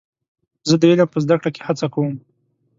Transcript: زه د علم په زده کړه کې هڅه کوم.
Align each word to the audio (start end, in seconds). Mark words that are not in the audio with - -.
زه 0.67 0.75
د 0.81 0.83
علم 0.91 1.07
په 1.11 1.19
زده 1.23 1.35
کړه 1.41 1.49
کې 1.55 1.61
هڅه 1.67 1.87
کوم. 1.93 2.13